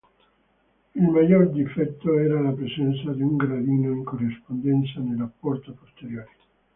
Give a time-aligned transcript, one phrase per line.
[0.95, 6.37] Il maggior difetto era la presenza di un gradino in corrispondenza della porta posteriore.